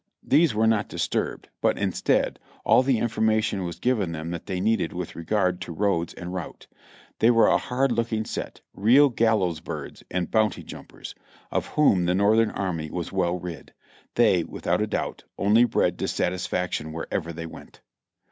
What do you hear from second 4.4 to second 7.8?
they needed with regard to roads and route. They were a